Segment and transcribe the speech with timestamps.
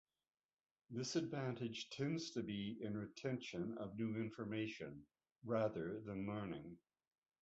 [0.89, 5.05] This advantage tends to be in retention of new information
[5.43, 6.79] rather than learning.